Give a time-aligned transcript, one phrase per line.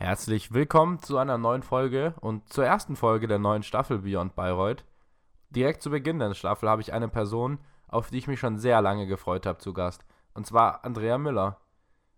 [0.00, 4.84] Herzlich willkommen zu einer neuen Folge und zur ersten Folge der neuen Staffel Beyond Bayreuth.
[5.50, 7.58] Direkt zu Beginn der Staffel habe ich eine Person,
[7.88, 10.04] auf die ich mich schon sehr lange gefreut habe, zu Gast.
[10.34, 11.56] Und zwar Andrea Müller.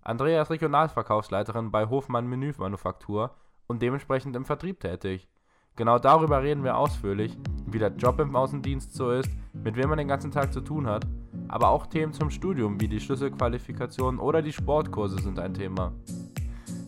[0.02, 3.34] Andrea ist Regionalverkaufsleiterin bei Hofmann Menümanufaktur
[3.66, 5.26] und dementsprechend im Vertrieb tätig.
[5.74, 9.96] Genau darüber reden wir ausführlich, wie der Job im Außendienst so ist, mit wem man
[9.96, 11.06] den ganzen Tag zu tun hat,
[11.48, 15.94] aber auch Themen zum Studium wie die Schlüsselqualifikation oder die Sportkurse sind ein Thema.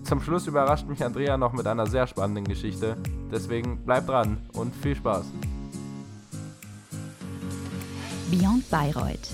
[0.05, 2.97] Zum Schluss überrascht mich Andrea noch mit einer sehr spannenden Geschichte.
[3.31, 5.25] Deswegen bleibt dran und viel Spaß.
[8.31, 9.31] Beyond Bayreuth.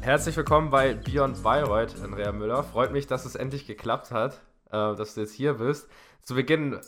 [0.00, 2.64] Herzlich willkommen bei Beyond Bayreuth, Andrea Müller.
[2.64, 5.88] Freut mich, dass es endlich geklappt hat, äh, dass du jetzt hier bist.
[6.22, 6.80] Zu Beginn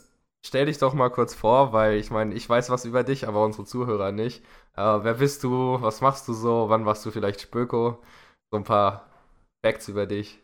[0.44, 3.44] stell dich doch mal kurz vor, weil ich meine, ich weiß was über dich, aber
[3.44, 4.42] unsere Zuhörer nicht.
[4.76, 5.80] Äh, wer bist du?
[5.80, 6.68] Was machst du so?
[6.68, 8.02] Wann warst du vielleicht Spöko?
[8.50, 9.06] So ein paar
[9.62, 10.40] Facts über dich.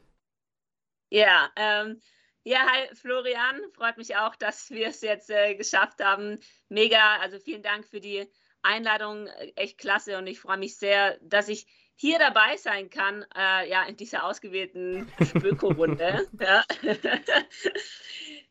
[1.11, 2.01] Ja, ähm,
[2.45, 6.39] ja, hi Florian, freut mich auch, dass wir es jetzt äh, geschafft haben.
[6.69, 8.31] Mega, also vielen Dank für die
[8.63, 9.27] Einladung,
[9.57, 13.83] echt klasse und ich freue mich sehr, dass ich hier dabei sein kann, äh, ja,
[13.85, 16.29] in dieser ausgewählten Spöko-Runde.
[16.41, 16.65] ja,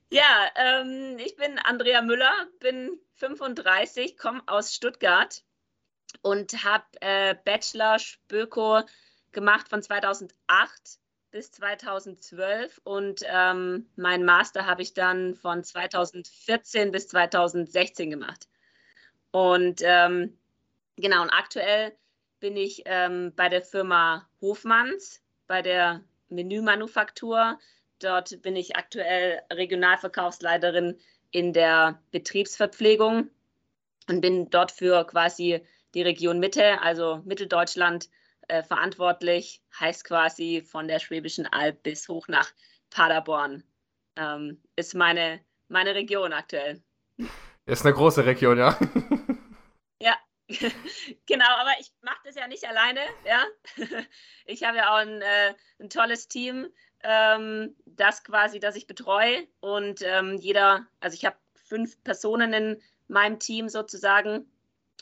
[0.10, 5.44] ja ähm, ich bin Andrea Müller, bin 35, komme aus Stuttgart
[6.22, 8.82] und habe äh, Bachelor Spöko
[9.32, 11.00] gemacht von 2008
[11.32, 18.48] bis 2012 und ähm, mein Master habe ich dann von 2014 bis 2016 gemacht.
[19.32, 20.38] Und ähm,
[20.96, 21.94] genau, und aktuell
[22.40, 27.60] bin ich ähm, bei der Firma Hofmanns, bei der Menümanufaktur.
[28.00, 30.98] Dort bin ich aktuell Regionalverkaufsleiterin
[31.32, 33.30] in der Betriebsverpflegung
[34.08, 35.62] und bin dort für quasi
[35.94, 38.10] die Region Mitte, also Mitteldeutschland,
[38.50, 42.52] äh, verantwortlich, heißt quasi von der Schwäbischen Alb bis hoch nach
[42.90, 43.64] Paderborn.
[44.16, 46.82] Ähm, ist meine, meine Region aktuell.
[47.66, 48.78] Ist eine große Region, ja.
[50.02, 50.16] ja,
[51.28, 53.46] genau, aber ich mache das ja nicht alleine, ja.
[54.46, 56.68] Ich habe ja auch ein, äh, ein tolles Team,
[57.04, 59.48] ähm, das quasi, das ich betreue.
[59.60, 64.52] Und ähm, jeder, also ich habe fünf Personen in meinem Team sozusagen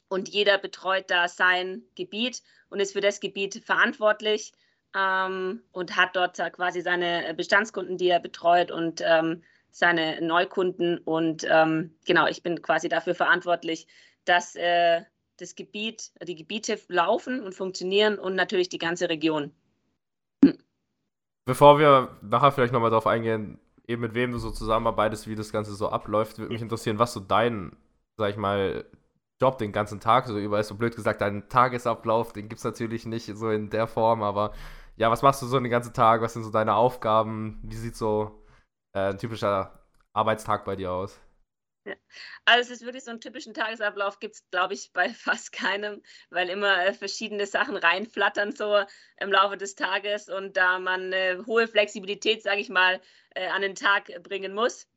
[0.10, 4.54] und jeder betreut da sein Gebiet und ist für das Gebiet verantwortlich
[4.96, 10.98] ähm, und hat dort quasi seine Bestandskunden, die er betreut und ähm, seine Neukunden.
[11.00, 13.88] Und ähm, genau, ich bin quasi dafür verantwortlich,
[14.26, 15.02] dass äh,
[15.38, 19.54] das Gebiet, die Gebiete laufen und funktionieren und natürlich die ganze Region.
[21.46, 25.52] Bevor wir nachher vielleicht nochmal darauf eingehen, eben mit wem du so zusammenarbeitest, wie das
[25.52, 27.78] Ganze so abläuft, würde mich interessieren, was so dein,
[28.18, 28.86] sag ich mal,
[29.40, 32.66] Job den ganzen Tag so über ist so blöd gesagt, deinen Tagesablauf, den gibt es
[32.66, 34.54] natürlich nicht so in der Form, aber
[34.96, 36.22] ja, was machst du so den ganzen Tag?
[36.22, 37.60] Was sind so deine Aufgaben?
[37.64, 38.44] Wie sieht so
[38.94, 41.20] äh, ein typischer Arbeitstag bei dir aus?
[42.46, 46.02] Also es ist wirklich so einen typischen Tagesablauf gibt es, glaube ich, bei fast keinem,
[46.30, 48.84] weil immer äh, verschiedene Sachen reinflattern so
[49.18, 53.02] im Laufe des Tages und da man äh, hohe Flexibilität, sage ich mal,
[53.36, 54.88] äh, an den Tag bringen muss.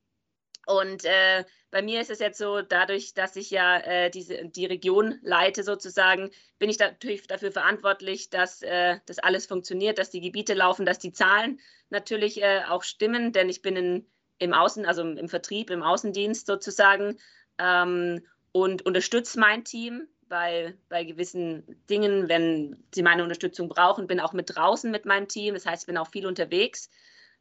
[0.67, 4.67] Und äh, bei mir ist es jetzt so, dadurch, dass ich ja äh, diese, die
[4.67, 10.21] Region leite sozusagen, bin ich natürlich dafür verantwortlich, dass äh, das alles funktioniert, dass die
[10.21, 14.07] Gebiete laufen, dass die Zahlen natürlich äh, auch stimmen, denn ich bin in,
[14.39, 17.19] im Außen, also im Vertrieb, im Außendienst sozusagen
[17.59, 24.21] ähm, und unterstütze mein Team bei, bei gewissen Dingen, wenn sie meine Unterstützung brauchen, bin
[24.21, 26.91] auch mit draußen mit meinem Team, das heißt, ich bin auch viel unterwegs,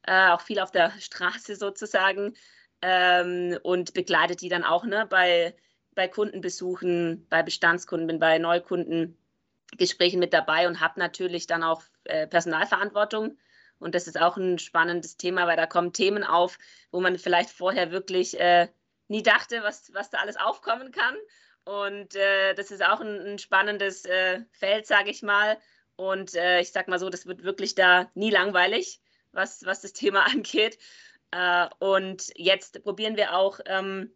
[0.03, 2.33] äh, auch viel auf der Straße sozusagen
[2.81, 5.55] ähm, und begleitet die dann auch ne, bei,
[5.95, 13.37] bei Kundenbesuchen, bei Bestandskunden, bei Neukundengesprächen mit dabei und habe natürlich dann auch äh, Personalverantwortung.
[13.79, 16.57] Und das ist auch ein spannendes Thema, weil da kommen Themen auf,
[16.91, 18.67] wo man vielleicht vorher wirklich äh,
[19.07, 21.15] nie dachte, was, was da alles aufkommen kann.
[21.65, 25.57] Und äh, das ist auch ein, ein spannendes äh, Feld, sage ich mal.
[25.95, 29.01] Und äh, ich sage mal so, das wird wirklich da nie langweilig,
[29.31, 30.77] was, was das Thema angeht.
[31.31, 34.11] Äh, und jetzt probieren wir auch ähm,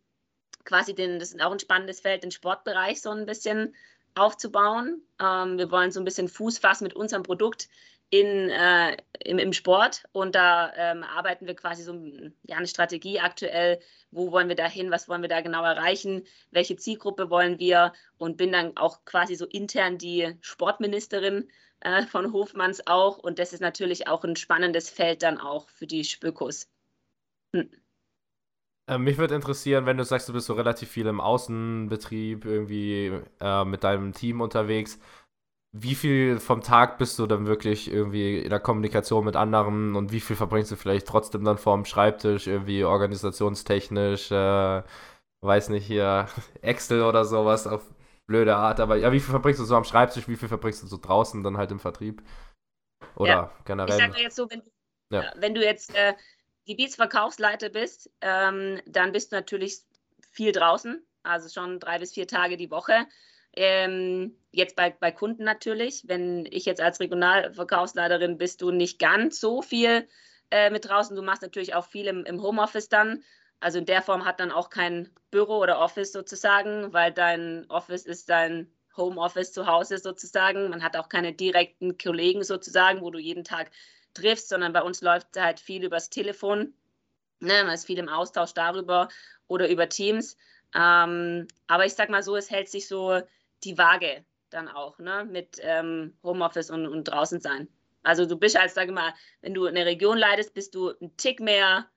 [0.66, 3.76] quasi den, das ist auch ein spannendes Feld, den Sportbereich so ein bisschen
[4.16, 5.02] aufzubauen.
[5.20, 7.68] Ähm, wir wollen so ein bisschen Fuß fassen mit unserem Produkt
[8.10, 10.04] in, äh, im, im, Sport.
[10.12, 11.94] Und da ähm, arbeiten wir quasi so
[12.44, 13.80] ja, eine Strategie aktuell,
[14.12, 17.94] wo wollen wir da hin, was wollen wir da genau erreichen, welche Zielgruppe wollen wir?
[18.18, 21.50] Und bin dann auch quasi so intern die Sportministerin
[21.80, 23.18] äh, von Hofmanns auch.
[23.18, 26.68] Und das ist natürlich auch ein spannendes Feld dann auch für die Spökos.
[27.56, 27.70] Hm.
[28.88, 33.22] Äh, mich würde interessieren, wenn du sagst, du bist so relativ viel im Außenbetrieb irgendwie
[33.40, 35.00] äh, mit deinem Team unterwegs.
[35.76, 40.12] wie viel vom Tag bist du dann wirklich irgendwie in der Kommunikation mit anderen und
[40.12, 44.84] wie viel verbringst du vielleicht trotzdem dann vorm Schreibtisch, irgendwie organisationstechnisch, äh,
[45.42, 46.28] weiß nicht, hier
[46.62, 47.84] Excel oder sowas auf
[48.28, 50.88] blöde Art, aber ja, wie viel verbringst du so am Schreibtisch, wie viel verbringst du
[50.88, 52.24] so draußen dann halt im Vertrieb?
[53.16, 53.52] Oder ja.
[53.66, 54.00] generell?
[54.00, 54.62] Ich sag jetzt so, wenn,
[55.12, 55.34] ja.
[55.38, 56.14] wenn du jetzt äh,
[56.66, 59.80] Gebietsverkaufsleiter bist, ähm, dann bist du natürlich
[60.32, 63.06] viel draußen, also schon drei bis vier Tage die Woche.
[63.56, 66.04] Ähm, jetzt bei, bei Kunden natürlich.
[66.08, 70.08] Wenn ich jetzt als Regionalverkaufsleiterin bist du nicht ganz so viel
[70.50, 71.16] äh, mit draußen.
[71.16, 73.24] Du machst natürlich auch viel im, im Homeoffice dann.
[73.60, 78.06] Also in der Form hat dann auch kein Büro oder Office sozusagen, weil dein Office
[78.06, 80.70] ist dein Homeoffice zu Hause sozusagen.
[80.70, 83.72] Man hat auch keine direkten Kollegen sozusagen, wo du jeden Tag
[84.14, 86.74] triffst, sondern bei uns läuft halt viel übers Telefon.
[87.40, 87.64] Ne?
[87.64, 89.10] Man ist viel im Austausch darüber
[89.48, 90.38] oder über Teams.
[90.76, 93.22] Ähm, aber ich sag mal so, es hält sich so
[93.64, 97.68] die Waage dann auch, ne, mit ähm, Homeoffice und, und draußen sein.
[98.04, 101.40] Also du bist als, sage mal, wenn du eine Region leitest, bist du ein Tick
[101.40, 101.90] mehr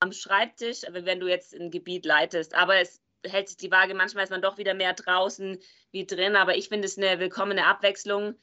[0.00, 2.54] am Schreibtisch, wenn du jetzt ein Gebiet leitest.
[2.54, 5.58] Aber es hält sich die Waage, manchmal ist man doch wieder mehr draußen
[5.90, 6.36] wie drin.
[6.36, 8.34] Aber ich finde es eine willkommene Abwechslung.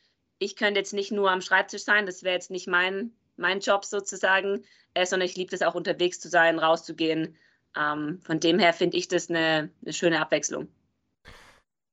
[0.44, 3.86] Ich könnte jetzt nicht nur am Schreibtisch sein, das wäre jetzt nicht mein, mein Job
[3.86, 7.38] sozusagen, äh, sondern ich liebe es auch unterwegs zu sein, rauszugehen.
[7.78, 10.68] Ähm, von dem her finde ich das eine, eine schöne Abwechslung.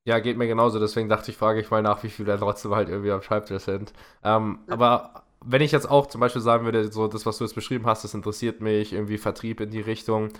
[0.05, 2.75] Ja, geht mir genauso, deswegen dachte ich, frage ich mal nach, wie viele dann trotzdem
[2.75, 3.93] halt irgendwie am Schreibtisch sind.
[4.25, 4.75] Ähm, ja.
[4.75, 7.87] Aber wenn ich jetzt auch zum Beispiel sagen würde, so das, was du jetzt beschrieben
[7.87, 10.33] hast, das interessiert mich, irgendwie Vertrieb in die Richtung.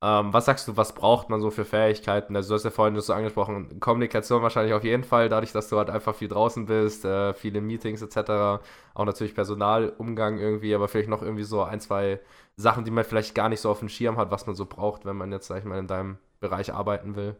[0.00, 2.36] Ähm, was sagst du, was braucht man so für Fähigkeiten?
[2.36, 5.76] Also du hast ja vorhin so angesprochen, Kommunikation wahrscheinlich auf jeden Fall, dadurch, dass du
[5.76, 8.62] halt einfach viel draußen bist, äh, viele Meetings etc.
[8.94, 12.20] Auch natürlich Personalumgang irgendwie, aber vielleicht noch irgendwie so ein, zwei
[12.56, 15.04] Sachen, die man vielleicht gar nicht so auf dem Schirm hat, was man so braucht,
[15.04, 17.36] wenn man jetzt, sag ich mal, in deinem Bereich arbeiten will.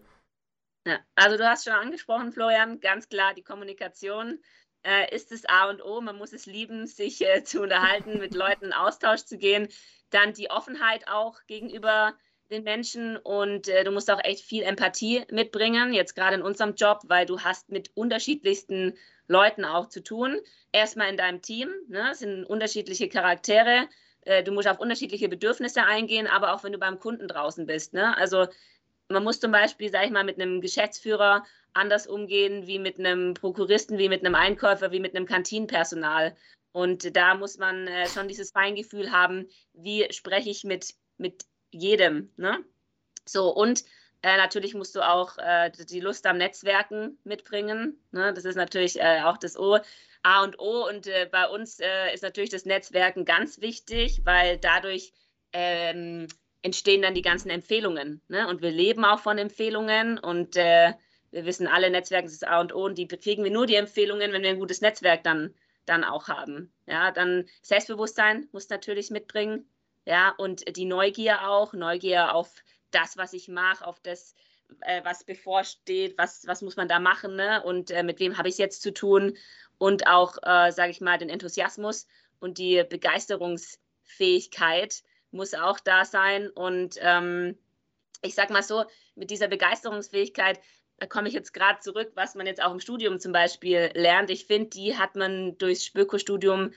[0.84, 4.40] Ja, also du hast schon angesprochen, Florian, ganz klar, die Kommunikation
[4.82, 6.00] äh, ist das A und O.
[6.00, 9.69] Man muss es lieben, sich äh, zu unterhalten, mit Leuten in Austausch zu gehen.
[10.11, 12.14] Dann die Offenheit auch gegenüber
[12.50, 16.75] den Menschen und äh, du musst auch echt viel Empathie mitbringen, jetzt gerade in unserem
[16.75, 18.95] Job, weil du hast mit unterschiedlichsten
[19.27, 20.39] Leuten auch zu tun.
[20.73, 23.89] Erstmal in deinem Team, ne, sind unterschiedliche Charaktere,
[24.23, 27.93] äh, du musst auf unterschiedliche Bedürfnisse eingehen, aber auch wenn du beim Kunden draußen bist.
[27.93, 28.17] Ne?
[28.17, 28.47] Also
[29.09, 33.35] man muss zum Beispiel, sage ich mal, mit einem Geschäftsführer anders umgehen wie mit einem
[33.35, 36.37] Prokuristen, wie mit einem Einkäufer, wie mit einem Kantinenpersonal.
[36.73, 42.32] Und da muss man äh, schon dieses Feingefühl haben, wie spreche ich mit, mit jedem.
[42.37, 42.65] Ne?
[43.25, 43.85] So, und
[44.23, 48.03] äh, natürlich musst du auch äh, die Lust am Netzwerken mitbringen.
[48.11, 48.32] Ne?
[48.35, 49.79] Das ist natürlich äh, auch das O,
[50.23, 50.87] A und O.
[50.88, 55.12] Und äh, bei uns äh, ist natürlich das Netzwerken ganz wichtig, weil dadurch
[55.53, 56.26] ähm,
[56.62, 58.21] entstehen dann die ganzen Empfehlungen.
[58.29, 58.49] Ne?
[58.49, 60.94] Und wir leben auch von Empfehlungen und äh,
[61.31, 63.75] wir wissen alle, Netzwerke ist das A und O und die kriegen wir nur die
[63.75, 65.55] Empfehlungen, wenn wir ein gutes Netzwerk dann,
[65.85, 66.73] dann auch haben.
[66.87, 69.69] Ja, dann Selbstbewusstsein muss natürlich mitbringen.
[70.08, 72.49] Ja, und die Neugier auch, Neugier auf
[72.93, 74.34] das, was ich mache, auf das,
[74.81, 77.62] äh, was bevorsteht, was, was muss man da machen ne?
[77.62, 79.37] und äh, mit wem habe ich es jetzt zu tun
[79.76, 82.06] und auch, äh, sage ich mal, den Enthusiasmus
[82.40, 86.49] und die Begeisterungsfähigkeit, muss auch da sein.
[86.49, 87.58] Und ähm,
[88.22, 90.58] ich sage mal so, mit dieser Begeisterungsfähigkeit,
[90.96, 94.31] da komme ich jetzt gerade zurück, was man jetzt auch im Studium zum Beispiel lernt.
[94.31, 96.72] Ich finde, die hat man durchs Spöko-Studium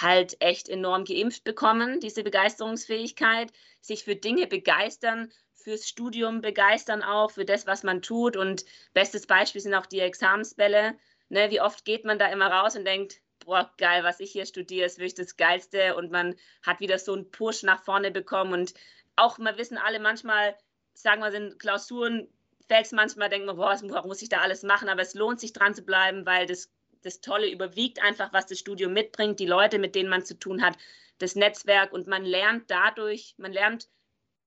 [0.00, 7.30] halt echt enorm geimpft bekommen, diese Begeisterungsfähigkeit, sich für Dinge begeistern, fürs Studium begeistern auch,
[7.30, 8.36] für das, was man tut.
[8.36, 10.96] Und bestes Beispiel sind auch die Examensbälle.
[11.30, 14.46] Ne, wie oft geht man da immer raus und denkt, boah, geil, was ich hier
[14.46, 18.52] studiere, ist wirklich das Geilste und man hat wieder so einen Push nach vorne bekommen
[18.52, 18.74] und
[19.16, 20.56] auch, wir wissen alle manchmal,
[20.92, 22.28] sagen wir, sind Klausuren,
[22.68, 25.40] fällt es manchmal, denkt man, boah, warum muss ich da alles machen, aber es lohnt
[25.40, 26.70] sich dran zu bleiben, weil das,
[27.04, 30.62] das Tolle überwiegt einfach, was das Studium mitbringt, die Leute, mit denen man zu tun
[30.62, 30.76] hat,
[31.18, 33.88] das Netzwerk und man lernt dadurch, man lernt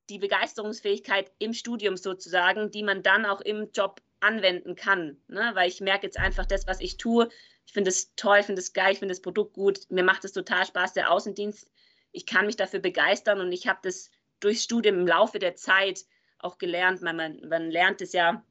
[0.10, 5.18] die Begeisterungsfähigkeit im Studium sozusagen, die man dann auch im Job anwenden kann.
[5.28, 5.52] Ne?
[5.54, 7.30] Weil ich merke jetzt einfach, das, was ich tue,
[7.66, 9.80] ich finde es toll, ich finde es geil, ich finde das Produkt gut.
[9.90, 11.70] Mir macht es total Spaß, der Außendienst.
[12.14, 14.10] Ich kann mich dafür begeistern und ich habe das
[14.40, 16.06] durchs Studium im Laufe der Zeit
[16.40, 17.02] auch gelernt.
[17.02, 18.44] Man, man, man lernt es ja,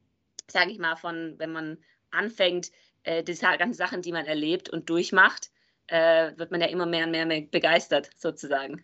[0.47, 2.71] sage ich mal, von, wenn man anfängt,
[3.07, 5.49] äh, diese ganzen Sachen, die man erlebt und durchmacht,
[5.87, 8.83] äh, wird man ja immer mehr und mehr, mehr begeistert, sozusagen.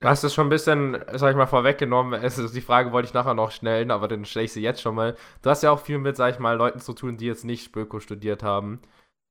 [0.00, 2.20] Du hast es schon ein bisschen, sag ich mal, vorweggenommen.
[2.20, 4.94] Also die Frage wollte ich nachher noch stellen, aber dann stelle ich sie jetzt schon
[4.94, 5.16] mal.
[5.42, 7.64] Du hast ja auch viel mit, sag ich mal, Leuten zu tun, die jetzt nicht
[7.64, 8.80] Spöko studiert haben.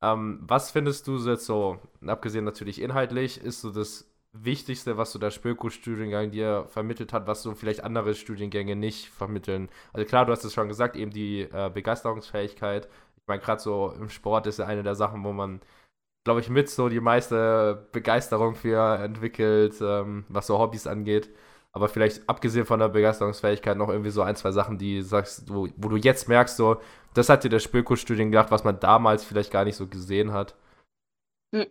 [0.01, 5.19] Ähm, was findest du jetzt so, abgesehen natürlich inhaltlich, ist so das Wichtigste, was so
[5.19, 9.69] der Spöko-Studiengang dir vermittelt hat, was so vielleicht andere Studiengänge nicht vermitteln?
[9.93, 12.89] Also klar, du hast es schon gesagt, eben die äh, Begeisterungsfähigkeit.
[13.25, 15.61] Ich meine, gerade so im Sport ist ja eine der Sachen, wo man,
[16.25, 21.33] glaube ich, mit so die meiste Begeisterung für entwickelt, ähm, was so Hobbys angeht.
[21.71, 25.67] Aber vielleicht abgesehen von der Begeisterungsfähigkeit noch irgendwie so ein, zwei Sachen, die sagst, wo,
[25.75, 26.79] wo du jetzt merkst, so,
[27.15, 30.55] das hat dir der Spielkurs-Studien gedacht, was man damals vielleicht gar nicht so gesehen hat.
[31.51, 31.65] Hm.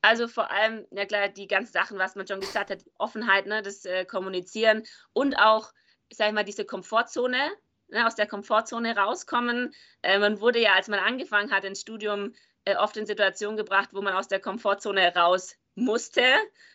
[0.00, 3.46] Also vor allem, ja klar, die ganzen Sachen, was man schon gesagt hat, die Offenheit,
[3.46, 5.72] ne, das äh, Kommunizieren und auch,
[6.08, 7.50] ich sage mal, diese Komfortzone,
[7.90, 9.74] ne, aus der Komfortzone rauskommen.
[10.02, 13.90] Äh, man wurde ja, als man angefangen hat ins Studium, äh, oft in Situationen gebracht,
[13.92, 16.22] wo man aus der Komfortzone raus musste,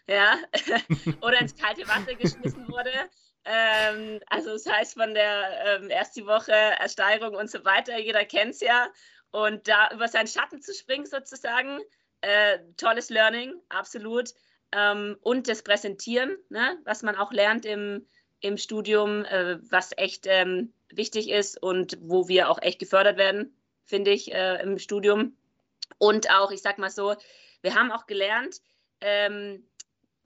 [0.07, 0.37] ja,
[1.21, 2.91] oder ins kalte Wasser geschmissen wurde.
[3.45, 8.51] Ähm, also das heißt von der ähm, erste Woche Ersteigerung und so weiter, jeder kennt
[8.51, 8.87] es ja.
[9.31, 11.79] Und da über seinen Schatten zu springen sozusagen,
[12.21, 14.29] äh, tolles Learning, absolut.
[14.71, 18.07] Ähm, und das Präsentieren, ne, was man auch lernt im,
[18.39, 23.55] im Studium, äh, was echt ähm, wichtig ist und wo wir auch echt gefördert werden,
[23.85, 25.35] finde ich, äh, im Studium.
[25.97, 27.15] Und auch, ich sag mal so,
[27.61, 28.61] wir haben auch gelernt,
[29.01, 29.65] ähm,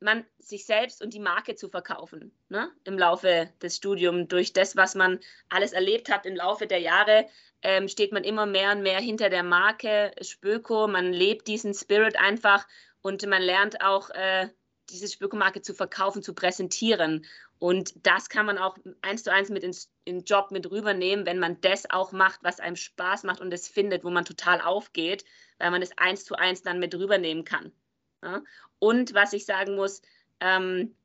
[0.01, 2.71] man sich selbst und die Marke zu verkaufen ne?
[2.85, 4.27] im Laufe des Studiums.
[4.29, 7.27] Durch das, was man alles erlebt hat im Laufe der Jahre,
[7.61, 10.87] ähm, steht man immer mehr und mehr hinter der Marke Spöko.
[10.87, 12.65] Man lebt diesen Spirit einfach
[13.01, 14.49] und man lernt auch, äh,
[14.89, 17.25] diese Spöko-Marke zu verkaufen, zu präsentieren.
[17.59, 21.39] Und das kann man auch eins zu eins mit ins, in Job mit rübernehmen, wenn
[21.39, 25.25] man das auch macht, was einem Spaß macht und es findet, wo man total aufgeht,
[25.57, 27.73] weil man es eins zu eins dann mit rübernehmen kann.
[28.23, 28.41] Ja?
[28.79, 30.01] Und was ich sagen muss,
[30.39, 30.95] ähm,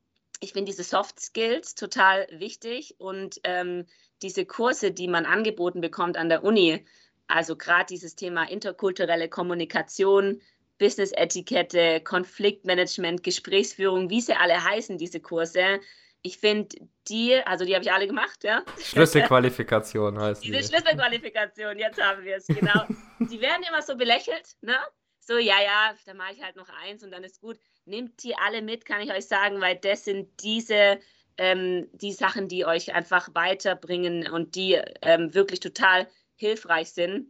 [0.40, 3.86] ich finde diese Soft Skills total wichtig und ähm,
[4.22, 6.84] diese Kurse, die man angeboten bekommt an der Uni,
[7.26, 10.40] also gerade dieses Thema interkulturelle Kommunikation,
[10.78, 15.80] Business-Etikette, Konfliktmanagement, Gesprächsführung, wie sie alle heißen, diese Kurse.
[16.26, 16.74] Ich finde
[17.06, 18.64] die, also die habe ich alle gemacht, ja.
[18.80, 20.64] Schlüsselqualifikation heißt Diese die.
[20.64, 22.86] Schlüsselqualifikation, jetzt haben wir es, genau.
[23.20, 24.76] die werden immer so belächelt, ne?
[25.20, 27.58] So, ja, ja, da mache ich halt noch eins und dann ist gut.
[27.86, 30.98] Nehmt die alle mit, kann ich euch sagen, weil das sind diese
[31.36, 37.28] ähm, die Sachen, die euch einfach weiterbringen und die ähm, wirklich total hilfreich sind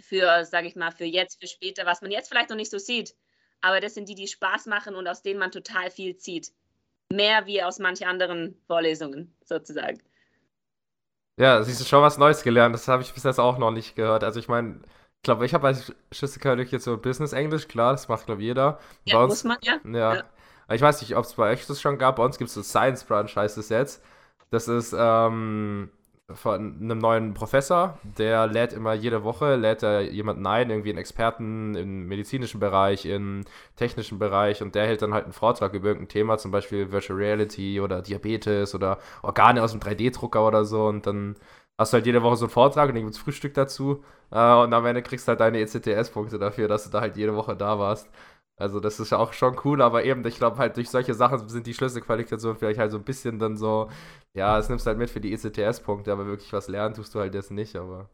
[0.00, 2.78] für, sage ich mal, für jetzt, für später, was man jetzt vielleicht noch nicht so
[2.78, 3.14] sieht.
[3.60, 6.52] Aber das sind die, die Spaß machen und aus denen man total viel zieht.
[7.12, 10.00] Mehr wie aus manchen anderen Vorlesungen sozusagen.
[11.38, 12.74] Ja, siehst du schon was Neues gelernt.
[12.74, 14.24] Das habe ich bis jetzt auch noch nicht gehört.
[14.24, 14.80] Also ich meine,
[15.16, 18.46] ich glaube, ich habe als Schlüsselkönig jetzt so Business Englisch, klar, das macht, glaube ich,
[18.48, 18.78] jeder.
[19.04, 19.80] Ja, Bei muss man, ja.
[19.84, 20.14] Ja.
[20.14, 20.24] ja.
[20.72, 22.16] Ich weiß nicht, ob es bei euch das schon gab.
[22.16, 24.02] Bei uns gibt es so Science Branch, heißt es jetzt.
[24.50, 25.90] Das ist ähm,
[26.34, 30.98] von einem neuen Professor, der lädt immer jede Woche, lädt er jemanden ein, irgendwie einen
[30.98, 33.44] Experten im medizinischen Bereich, im
[33.76, 37.18] technischen Bereich und der hält dann halt einen Vortrag über irgendein Thema, zum Beispiel Virtual
[37.18, 41.36] Reality oder Diabetes oder Organe aus dem 3D-Drucker oder so und dann
[41.78, 44.54] hast du halt jede Woche so einen Vortrag und dann gibt es Frühstück dazu äh,
[44.54, 47.56] und am Ende kriegst du halt deine ECTS-Punkte dafür, dass du da halt jede Woche
[47.56, 48.08] da warst.
[48.60, 51.48] Also das ist ja auch schon cool, aber eben, ich glaube halt durch solche Sachen
[51.48, 53.90] sind die Schlüsselqualifikationen vielleicht halt so ein bisschen dann so,
[54.34, 57.34] ja, es nimmst halt mit für die ECTS-Punkte, aber wirklich was lernen tust du halt
[57.34, 58.10] jetzt nicht, aber.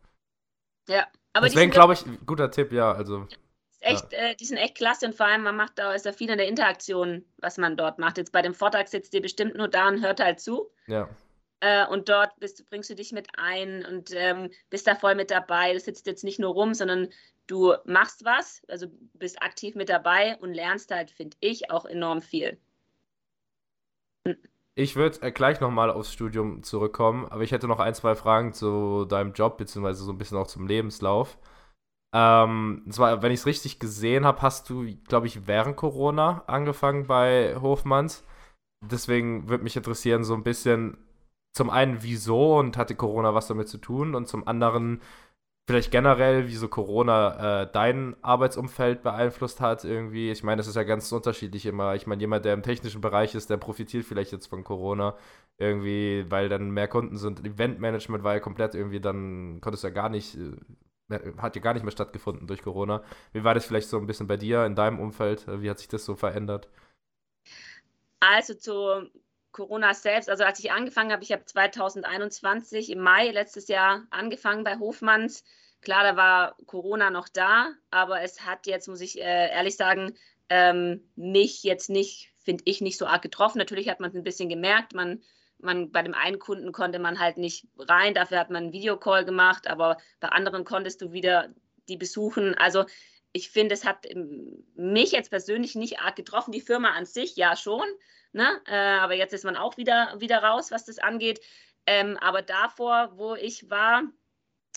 [0.88, 3.26] Ja, aber Deswegen glaube ich, guter Tipp, ja, also.
[3.81, 4.19] Echt, ja.
[4.19, 6.38] äh, die sind echt klasse und vor allem, man macht da, ist da viel in
[6.38, 8.17] der Interaktion, was man dort macht.
[8.17, 10.71] Jetzt bei dem Vortrag sitzt ihr bestimmt nur da und hört halt zu.
[10.87, 11.09] Ja.
[11.61, 15.31] Äh, und dort bist, bringst du dich mit ein und ähm, bist da voll mit
[15.31, 15.73] dabei.
[15.73, 17.09] Du sitzt jetzt nicht nur rum, sondern
[17.47, 22.21] du machst was, also bist aktiv mit dabei und lernst halt, finde ich, auch enorm
[22.21, 22.59] viel.
[24.79, 28.53] Ich würde äh, gleich nochmal aufs Studium zurückkommen, aber ich hätte noch ein, zwei Fragen
[28.53, 31.38] zu deinem Job, beziehungsweise so ein bisschen auch zum Lebenslauf.
[32.15, 37.07] Ähm, zwar, wenn ich es richtig gesehen habe, hast du, glaube ich, während Corona angefangen
[37.07, 38.25] bei Hofmanns.
[38.85, 40.99] Deswegen würde mich interessieren, so ein bisschen,
[41.55, 45.00] zum einen, wieso und hatte Corona was damit zu tun und zum anderen
[45.67, 50.31] vielleicht generell, wie so Corona äh, dein Arbeitsumfeld beeinflusst hat irgendwie.
[50.31, 51.95] Ich meine, das ist ja ganz unterschiedlich immer.
[51.97, 55.17] Ich meine, jemand, der im technischen Bereich ist, der profitiert vielleicht jetzt von Corona
[55.59, 57.45] irgendwie, weil dann mehr Kunden sind.
[57.45, 61.75] Eventmanagement war ja komplett irgendwie, dann konntest du ja gar nicht, äh, hat ja gar
[61.75, 63.03] nicht mehr stattgefunden durch Corona.
[63.33, 65.47] Wie war das vielleicht so ein bisschen bei dir in deinem Umfeld?
[65.49, 66.69] Wie hat sich das so verändert?
[68.21, 69.11] Also zu
[69.57, 74.65] Corona selbst, also als ich angefangen habe, ich habe 2021 im Mai letztes Jahr angefangen
[74.65, 75.45] bei Hofmanns.
[75.81, 80.13] Klar, da war Corona noch da, aber es hat jetzt, muss ich äh, ehrlich sagen,
[80.51, 83.57] ähm, mich jetzt nicht, finde ich, nicht so arg getroffen.
[83.57, 84.93] Natürlich hat man es ein bisschen gemerkt.
[84.93, 85.23] Man,
[85.59, 89.25] man, bei dem einen Kunden konnte man halt nicht rein, dafür hat man einen Videocall
[89.25, 91.49] gemacht, aber bei anderen konntest du wieder
[91.89, 92.55] die besuchen.
[92.57, 92.85] Also
[93.37, 94.07] ich finde, es hat
[94.75, 96.52] mich jetzt persönlich nicht arg getroffen.
[96.52, 97.87] Die Firma an sich ja schon,
[98.37, 98.61] Ne?
[98.66, 101.40] Äh, aber jetzt ist man auch wieder, wieder raus, was das angeht.
[101.87, 104.02] Ähm, aber davor, wo ich war,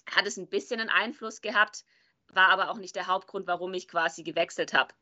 [0.09, 1.83] hat es ein bisschen einen Einfluss gehabt.
[2.31, 4.93] war aber auch nicht der Hauptgrund, warum ich quasi gewechselt habe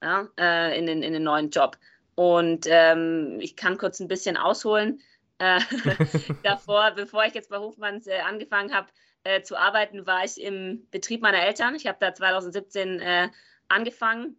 [0.00, 1.76] ja, äh, in, den, in den neuen Job.
[2.14, 5.02] Und ähm, ich kann kurz ein bisschen ausholen.
[5.38, 5.58] Äh,
[6.44, 8.86] davor, bevor ich jetzt bei Hofmanns äh, angefangen habe
[9.24, 11.74] äh, zu arbeiten, war ich im Betrieb meiner Eltern.
[11.74, 13.28] Ich habe da 2017 äh,
[13.68, 14.36] angefangen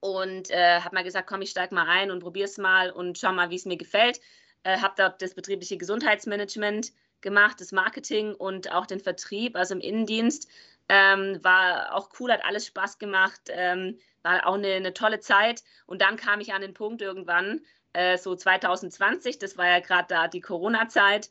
[0.00, 3.18] und äh, habe mal gesagt, komm, ich steige mal ein und probiere es mal und
[3.18, 4.20] schau mal, wie es mir gefällt.
[4.62, 9.80] Äh, habe dort das betriebliche Gesundheitsmanagement gemacht, das Marketing und auch den Vertrieb, also im
[9.80, 10.48] Innendienst.
[10.88, 15.62] Ähm, war auch cool, hat alles Spaß gemacht, ähm, war auch eine, eine, tolle Zeit.
[15.86, 17.60] Und dann kam ich an den Punkt irgendwann,
[17.92, 21.30] äh, so 2020, das war ja gerade da die Corona-Zeit,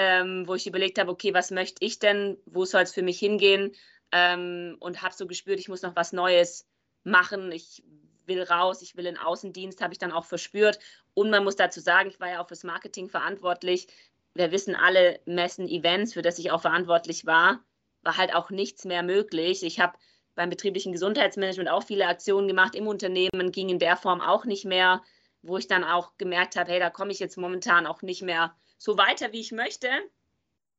[0.00, 3.18] ähm, wo ich überlegt habe, okay, was möchte ich denn, wo soll es für mich
[3.18, 3.74] hingehen?
[4.12, 6.68] Ähm, und habe so gespürt, ich muss noch was Neues
[7.02, 7.50] machen.
[7.50, 7.82] Ich
[8.24, 10.78] will raus, ich will in Außendienst, habe ich dann auch verspürt.
[11.14, 13.88] Und man muss dazu sagen, ich war ja auch fürs Marketing verantwortlich.
[14.34, 17.64] Wir wissen alle, Messen, Events, für das ich auch verantwortlich war,
[18.02, 19.64] war halt auch nichts mehr möglich.
[19.64, 19.98] Ich habe
[20.36, 24.64] beim betrieblichen Gesundheitsmanagement auch viele Aktionen gemacht im Unternehmen, ging in der Form auch nicht
[24.64, 25.02] mehr,
[25.42, 28.54] wo ich dann auch gemerkt habe, hey, da komme ich jetzt momentan auch nicht mehr
[28.78, 29.88] so weiter, wie ich möchte.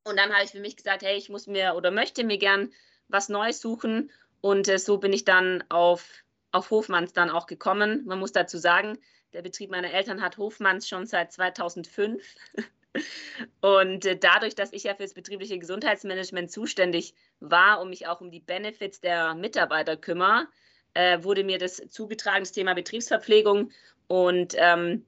[0.03, 2.74] Und dann habe ich für mich gesagt, hey, ich muss mir oder möchte mir gern
[3.08, 4.12] was Neues suchen.
[4.41, 8.06] Und äh, so bin ich dann auf auf Hofmanns dann auch gekommen.
[8.06, 8.98] Man muss dazu sagen,
[9.34, 12.24] der Betrieb meiner Eltern hat Hofmanns schon seit 2005.
[13.62, 18.20] Und äh, dadurch, dass ich ja für das betriebliche Gesundheitsmanagement zuständig war und mich auch
[18.20, 20.48] um die Benefits der Mitarbeiter kümmere,
[20.96, 23.72] äh, wurde mir das zugetragen, das Thema Betriebsverpflegung.
[24.08, 25.06] Und ähm,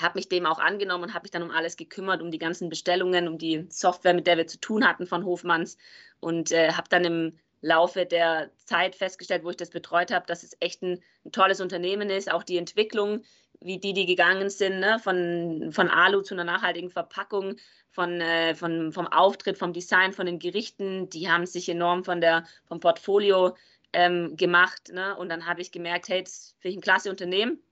[0.00, 2.68] habe mich dem auch angenommen und habe mich dann um alles gekümmert, um die ganzen
[2.68, 5.76] Bestellungen, um die Software, mit der wir zu tun hatten von Hofmanns.
[6.20, 10.42] Und äh, habe dann im Laufe der Zeit festgestellt, wo ich das betreut habe, dass
[10.42, 12.30] es echt ein, ein tolles Unternehmen ist.
[12.30, 13.22] Auch die Entwicklung,
[13.60, 14.98] wie die, die gegangen sind, ne?
[14.98, 17.56] von, von Alu zu einer nachhaltigen Verpackung,
[17.90, 22.20] von, äh, von, vom Auftritt, vom Design, von den Gerichten, die haben sich enorm von
[22.20, 23.54] der, vom Portfolio
[23.92, 24.90] ähm, gemacht.
[24.92, 25.16] Ne?
[25.16, 27.62] Und dann habe ich gemerkt, hey, das finde ich ein klasse Unternehmen.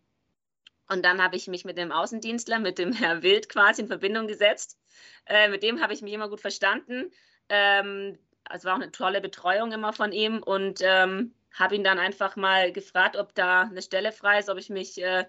[0.90, 4.26] Und dann habe ich mich mit dem Außendienstler, mit dem Herr Wild quasi in Verbindung
[4.26, 4.76] gesetzt.
[5.24, 7.12] Äh, mit dem habe ich mich immer gut verstanden.
[7.48, 8.18] Ähm,
[8.52, 12.34] es war auch eine tolle Betreuung immer von ihm und ähm, habe ihn dann einfach
[12.34, 15.26] mal gefragt, ob da eine Stelle frei ist, ob ich mich äh,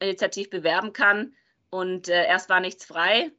[0.00, 1.34] initiativ bewerben kann.
[1.70, 3.30] Und äh, erst war nichts frei.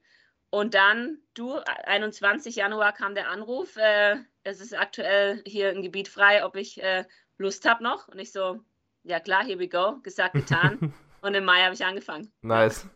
[0.50, 6.08] Und dann, du, 21 Januar kam der Anruf, äh, es ist aktuell hier ein Gebiet
[6.08, 7.06] frei, ob ich äh,
[7.38, 8.08] Lust habe noch.
[8.08, 8.62] Und ich so,
[9.04, 10.92] ja klar, here we go, gesagt, getan.
[11.22, 12.32] und im Mai habe ich angefangen.
[12.42, 12.88] Nice.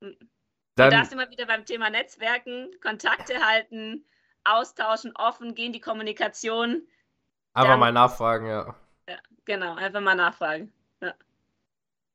[0.00, 0.18] Und
[0.76, 4.04] da sind wir wieder beim Thema Netzwerken, Kontakte halten,
[4.44, 6.86] austauschen, offen, gehen die Kommunikation.
[7.52, 8.74] Einfach dann, mal nachfragen, ja.
[9.08, 10.72] Ja, genau, einfach mal nachfragen.
[11.00, 11.14] Ja.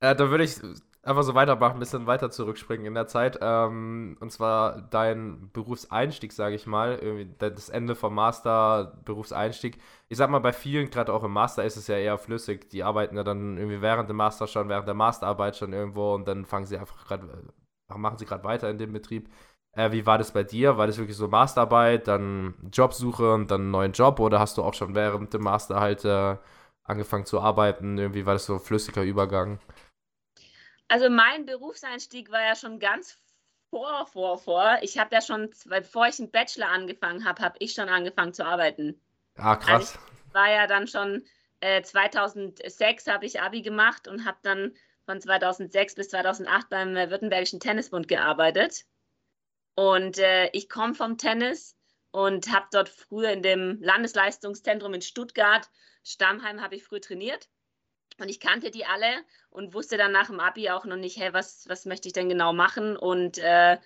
[0.01, 0.60] Äh, da würde ich
[1.03, 3.39] einfach so weitermachen, ein bisschen weiter zurückspringen in der Zeit.
[3.41, 6.99] Ähm, und zwar dein Berufseinstieg, sage ich mal,
[7.39, 9.79] das Ende vom Master, Berufseinstieg.
[10.09, 12.69] Ich sag mal, bei vielen, gerade auch im Master, ist es ja eher flüssig.
[12.69, 16.27] Die arbeiten ja dann irgendwie während dem Master schon, während der Masterarbeit schon irgendwo und
[16.27, 17.27] dann fangen sie einfach gerade,
[17.89, 19.29] äh, machen sie gerade weiter in dem Betrieb.
[19.73, 20.77] Äh, wie war das bei dir?
[20.77, 24.63] War das wirklich so Masterarbeit, dann Jobsuche und dann einen neuen Job oder hast du
[24.63, 26.38] auch schon während dem Master halt äh,
[26.83, 27.97] angefangen zu arbeiten?
[27.97, 29.59] Irgendwie war das so ein flüssiger Übergang?
[30.89, 33.17] Also mein Berufseinstieg war ja schon ganz
[33.69, 34.78] vor, vor, vor.
[34.82, 38.45] Ich habe ja schon, bevor ich einen Bachelor angefangen habe, habe ich schon angefangen zu
[38.45, 38.99] arbeiten.
[39.36, 39.95] Ah, krass.
[39.95, 41.23] Also ich war ja dann schon,
[41.60, 44.75] äh, 2006 habe ich Abi gemacht und habe dann
[45.06, 48.86] von 2006 bis 2008 beim äh, Württembergischen Tennisbund gearbeitet.
[49.75, 51.78] Und äh, ich komme vom Tennis
[52.12, 55.69] und habe dort früher in dem Landesleistungszentrum in Stuttgart,
[56.04, 57.47] Stammheim, habe ich früh trainiert.
[58.21, 61.34] Und ich kannte die alle und wusste dann nach dem Abi auch noch nicht, hey,
[61.34, 62.97] was, was möchte ich denn genau machen?
[62.97, 63.77] Und äh,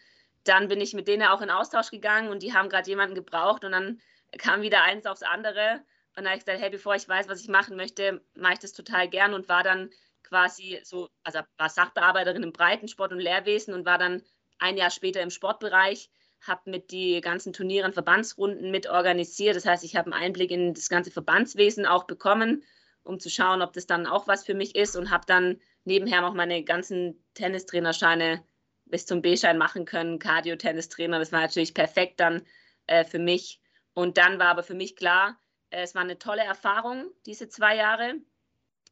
[0.43, 3.63] dann bin ich mit denen auch in Austausch gegangen und die haben gerade jemanden gebraucht
[3.63, 4.01] und dann
[4.37, 5.81] kam wieder eins aufs andere.
[6.15, 8.59] Und dann habe ich gesagt, hey, bevor ich weiß, was ich machen möchte, mache ich
[8.59, 9.89] das total gern und war dann
[10.23, 14.23] quasi so, also war Sachbearbeiterin im Breitensport und Lehrwesen und war dann
[14.59, 16.09] ein Jahr später im Sportbereich,
[16.41, 19.55] habe mit die ganzen Turniere und Verbandsrunden mit organisiert.
[19.55, 22.63] Das heißt, ich habe einen Einblick in das ganze Verbandswesen auch bekommen,
[23.03, 26.21] um zu schauen, ob das dann auch was für mich ist und habe dann nebenher
[26.21, 28.43] noch meine ganzen Tennistrainerscheine
[28.85, 31.19] bis zum B-Schein machen können, Cardio-Tennistrainer.
[31.19, 32.45] Das war natürlich perfekt dann
[32.87, 33.61] äh, für mich.
[33.93, 35.39] Und dann war aber für mich klar,
[35.69, 38.15] äh, es war eine tolle Erfahrung, diese zwei Jahre,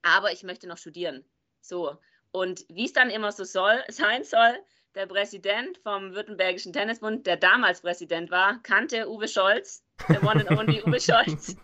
[0.01, 1.23] aber ich möchte noch studieren.
[1.61, 1.97] So.
[2.31, 4.57] Und wie es dann immer so soll, sein soll,
[4.95, 10.51] der Präsident vom Württembergischen Tennisbund, der damals Präsident war, kannte Uwe Scholz, der one and
[10.51, 11.55] only Uwe Scholz.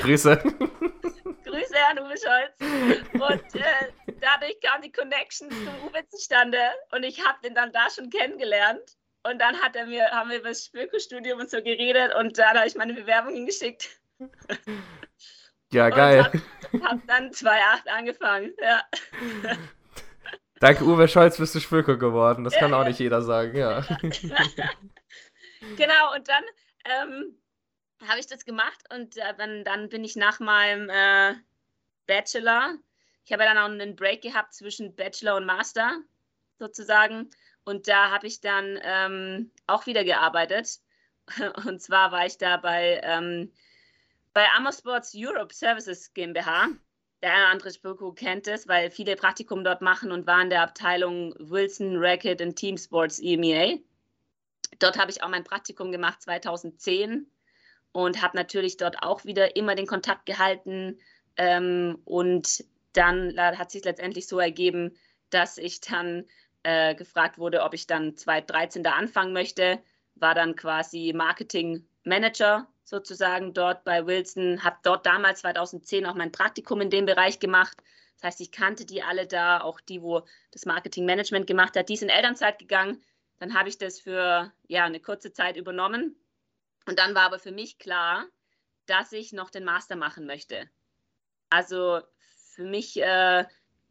[0.00, 0.42] Grüße.
[1.56, 2.54] Grüße an Uwe Scholz.
[3.14, 6.58] Und äh, dadurch kam die Connection zu Uwe zustande
[6.92, 8.96] und ich habe den dann da schon kennengelernt.
[9.22, 12.54] Und dann hat er mir, haben wir über das Spöko-Studium und so geredet und da
[12.54, 13.88] habe ich meine Bewerbung hingeschickt.
[15.72, 16.30] Ja, geil.
[16.72, 18.82] Und hab, hab dann 2,8 angefangen, ja.
[20.60, 22.44] Dank Uwe Scholz bist du Schwülke geworden.
[22.44, 23.80] Das kann auch nicht jeder sagen, ja.
[25.76, 26.44] genau, und dann
[26.84, 27.36] ähm,
[28.06, 31.34] habe ich das gemacht und äh, dann, dann bin ich nach meinem äh,
[32.06, 32.76] Bachelor,
[33.26, 36.00] ich habe ja dann auch einen Break gehabt zwischen Bachelor und Master
[36.60, 37.28] sozusagen.
[37.64, 40.78] Und da habe ich dann ähm, auch wieder gearbeitet.
[41.66, 43.52] Und zwar war ich da bei, ähm,
[44.32, 46.68] bei Amosports Europe Services GmbH.
[47.20, 50.50] Der eine oder andere Spoko kennt es, weil viele Praktikum dort machen und war in
[50.50, 53.78] der Abteilung Wilson, Racket und Team Sports EMEA.
[54.78, 57.28] Dort habe ich auch mein Praktikum gemacht 2010
[57.96, 60.98] und habe natürlich dort auch wieder immer den Kontakt gehalten.
[61.38, 64.94] Ähm, und dann hat sich letztendlich so ergeben,
[65.30, 66.26] dass ich dann
[66.62, 69.78] äh, gefragt wurde, ob ich dann 2013 da anfangen möchte.
[70.14, 76.32] War dann quasi Marketing Manager sozusagen dort bei Wilson, habe dort damals 2010 auch mein
[76.32, 77.78] Praktikum in dem Bereich gemacht.
[78.16, 81.88] Das heißt, ich kannte die alle da, auch die, wo das Marketing Management gemacht hat.
[81.88, 83.02] Die sind in Elternzeit gegangen.
[83.38, 86.14] Dann habe ich das für ja, eine kurze Zeit übernommen.
[86.86, 88.26] Und dann war aber für mich klar,
[88.86, 90.70] dass ich noch den Master machen möchte.
[91.50, 92.00] Also
[92.54, 93.44] für mich äh,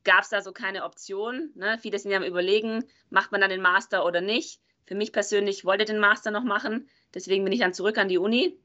[0.03, 1.51] gab es da so keine Option.
[1.55, 1.77] Ne?
[1.79, 4.61] Viele sind ja am Überlegen, macht man dann den Master oder nicht.
[4.85, 6.89] Für mich persönlich wollte den Master noch machen.
[7.13, 8.57] Deswegen bin ich dann zurück an die Uni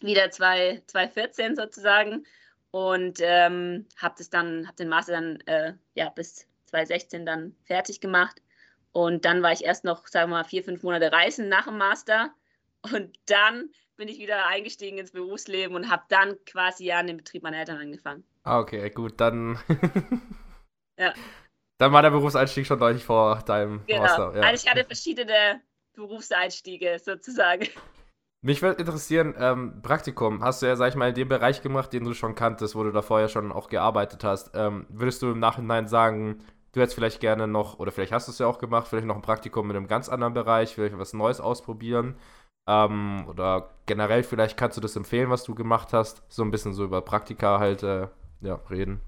[0.00, 2.26] wieder 2014 sozusagen
[2.72, 8.42] und ähm, habe habe den Master dann äh, ja bis 2016 dann fertig gemacht
[8.92, 11.78] und dann war ich erst noch, sagen wir mal, vier, fünf Monate reisen nach dem
[11.78, 12.34] Master
[12.92, 17.16] und dann bin ich wieder eingestiegen ins Berufsleben und habe dann quasi ja an den
[17.16, 18.24] Betrieb meiner Eltern angefangen.
[18.42, 19.58] Ah, okay, gut, dann.
[20.98, 21.14] ja.
[21.78, 24.02] Dann war der Berufseinstieg schon deutlich vor deinem genau.
[24.02, 24.32] Master.
[24.36, 24.42] Ja.
[24.42, 25.60] Also ich hatte verschiedene
[25.94, 27.68] Berufseinstiege sozusagen.
[28.42, 31.92] Mich würde interessieren, ähm, Praktikum, hast du ja, sag ich mal, in dem Bereich gemacht,
[31.92, 34.50] den du schon kanntest, wo du da vorher schon auch gearbeitet hast.
[34.54, 38.32] Ähm, würdest du im Nachhinein sagen, du hättest vielleicht gerne noch, oder vielleicht hast du
[38.32, 41.14] es ja auch gemacht, vielleicht noch ein Praktikum in einem ganz anderen Bereich, vielleicht was
[41.14, 42.18] Neues ausprobieren?
[42.66, 46.72] Ähm, oder generell, vielleicht kannst du das empfehlen, was du gemacht hast, so ein bisschen
[46.72, 48.08] so über Praktika halt äh,
[48.40, 49.00] ja, reden.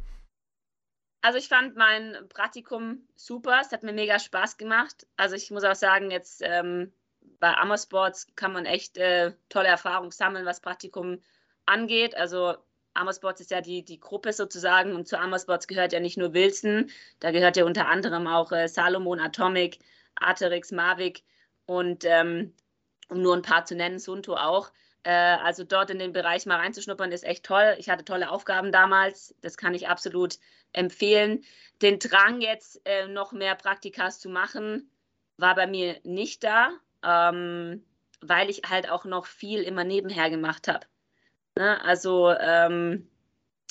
[1.22, 5.06] Also ich fand mein Praktikum super, es hat mir mega Spaß gemacht.
[5.16, 6.92] Also ich muss auch sagen, jetzt ähm,
[7.40, 11.18] bei Amosports kann man echt äh, tolle Erfahrungen sammeln, was Praktikum
[11.64, 12.16] angeht.
[12.16, 12.56] Also
[12.94, 16.90] Amosports ist ja die, die Gruppe sozusagen und zu Amosports gehört ja nicht nur Wilson,
[17.20, 19.78] da gehört ja unter anderem auch äh, Salomon, Atomic,
[20.14, 21.22] Arterix, Mavic
[21.66, 22.54] und ähm,
[23.08, 24.70] um nur ein paar zu nennen, Sunto auch.
[25.02, 27.76] Äh, also dort in den Bereich mal reinzuschnuppern ist echt toll.
[27.78, 30.38] Ich hatte tolle Aufgaben damals, das kann ich absolut
[30.72, 31.44] empfehlen.
[31.82, 34.90] Den Drang jetzt äh, noch mehr Praktikas zu machen,
[35.36, 36.72] war bei mir nicht da
[37.06, 37.84] ähm,
[38.20, 40.86] weil ich halt auch noch viel immer nebenher gemacht habe.
[41.56, 41.82] Ne?
[41.84, 43.08] Also ähm,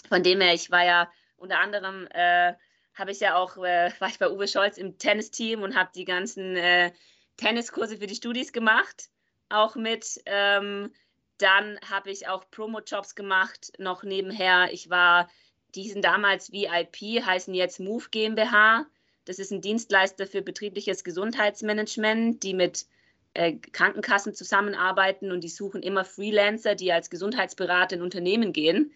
[0.08, 2.54] von dem her, ich war ja unter anderem, äh,
[2.93, 6.06] habe ich ja auch, äh, war ich bei Uwe Scholz im Tennisteam und habe die
[6.06, 6.91] ganzen äh,
[7.38, 9.10] Tenniskurse für die Studis gemacht,
[9.58, 10.22] auch mit.
[10.26, 10.91] Ähm,
[11.38, 14.70] dann habe ich auch Promo-Jobs gemacht, noch nebenher.
[14.72, 15.30] Ich war,
[15.76, 18.86] die sind damals VIP, heißen jetzt Move GmbH.
[19.26, 22.86] Das ist ein Dienstleister für betriebliches Gesundheitsmanagement, die mit
[23.34, 28.94] äh, Krankenkassen zusammenarbeiten und die suchen immer Freelancer, die als Gesundheitsberater in Unternehmen gehen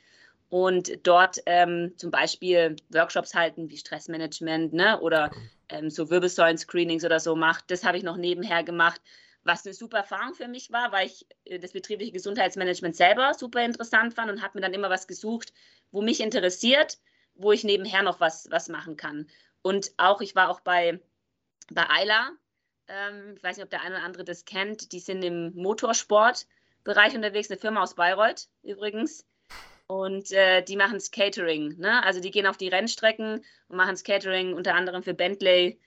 [0.50, 5.32] und dort ähm, zum Beispiel Workshops halten wie Stressmanagement ne, oder
[5.70, 7.70] ähm, so Wirbelsäulen-Screenings oder so macht.
[7.70, 9.02] Das habe ich noch nebenher gemacht,
[9.44, 13.64] was eine super Erfahrung für mich war, weil ich äh, das betriebliche Gesundheitsmanagement selber super
[13.64, 15.54] interessant fand und habe mir dann immer was gesucht,
[15.92, 16.98] wo mich interessiert,
[17.36, 19.28] wo ich nebenher noch was, was machen kann.
[19.62, 21.00] Und auch, ich war auch bei,
[21.72, 22.32] bei Ayla,
[22.90, 24.92] ähm, ich weiß nicht, ob der eine oder andere das kennt.
[24.92, 29.26] Die sind im Motorsportbereich unterwegs, eine Firma aus Bayreuth übrigens.
[29.88, 31.78] Und äh, die machen Catering.
[31.78, 32.04] Ne?
[32.04, 35.80] Also die gehen auf die Rennstrecken und machen Catering unter anderem für Bentley,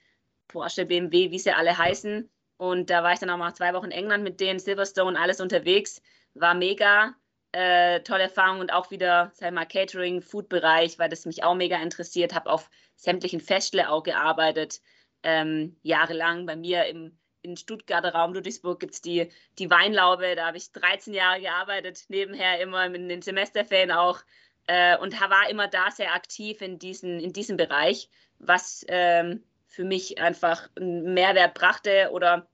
[0.47, 2.29] Porsche, BMW, wie sie alle heißen.
[2.57, 5.41] Und da war ich dann auch mal zwei Wochen in England mit denen, Silverstone, alles
[5.41, 6.01] unterwegs.
[6.33, 7.15] War mega.
[7.51, 11.77] Äh, tolle Erfahrung und auch wieder, sag mal, Catering, Food-Bereich, weil das mich auch mega
[11.77, 12.33] interessiert.
[12.33, 14.81] Habe auf sämtlichen Festle auch gearbeitet
[15.23, 20.47] ähm, jahrelang bei mir im in Stuttgarter Raum Ludwigsburg gibt es die, die Weinlaube, da
[20.47, 24.21] habe ich 13 Jahre gearbeitet, nebenher immer in den Semesterferien auch
[24.67, 29.83] äh, und war immer da sehr aktiv in, diesen, in diesem Bereich, was ähm, für
[29.83, 32.47] mich einfach einen Mehrwert brachte oder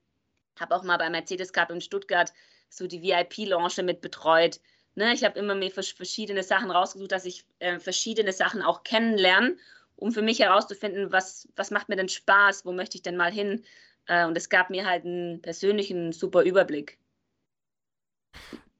[0.58, 2.32] habe auch mal bei Mercedes Cup in Stuttgart
[2.70, 4.58] so die VIP-Launche mit betreut.
[4.94, 9.56] Ne, ich habe immer mir verschiedene Sachen rausgesucht, dass ich äh, verschiedene Sachen auch kennenlerne
[9.96, 13.30] um für mich herauszufinden, was, was macht mir denn Spaß, wo möchte ich denn mal
[13.30, 13.62] hin.
[14.06, 16.98] Äh, und es gab mir halt einen persönlichen super Überblick.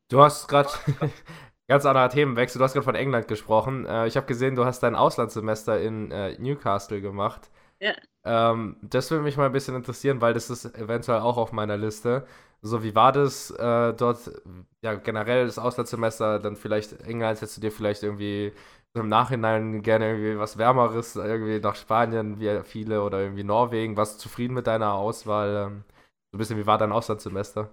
[0.09, 0.70] Du hast gerade
[1.68, 2.59] Ganz anderer Themenwechsel.
[2.59, 3.87] Du hast gerade von England gesprochen.
[3.87, 7.50] Äh, ich habe gesehen, du hast dein Auslandssemester in äh, Newcastle gemacht.
[7.80, 7.94] Ja.
[8.24, 11.76] Ähm, das würde mich mal ein bisschen interessieren, weil das ist eventuell auch auf meiner
[11.76, 12.26] Liste.
[12.62, 14.30] So, wie war das äh, dort,
[14.82, 18.52] ja, generell das Auslandssemester, dann vielleicht England, hättest du dir vielleicht irgendwie
[18.94, 24.16] im Nachhinein gerne irgendwie was Wärmeres, irgendwie nach Spanien, wie viele, oder irgendwie Norwegen, warst
[24.16, 25.68] du zufrieden mit deiner Auswahl?
[25.68, 25.84] Ähm,
[26.32, 27.70] so ein bisschen, wie war dein Auslandssemester?